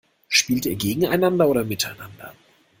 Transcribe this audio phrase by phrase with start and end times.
[0.29, 2.33] Spielt ihr gegeneinander oder miteinander?